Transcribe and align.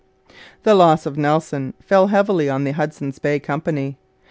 The 0.63 0.73
loss 0.73 1.05
of 1.05 1.15
Nelson 1.15 1.75
fell 1.79 2.07
heavily 2.07 2.49
on 2.49 2.63
the 2.63 2.71
Hudson's 2.71 3.19
Bay 3.19 3.39
Company. 3.39 3.99